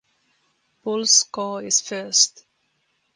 [0.83, 2.43] Bulls score is first.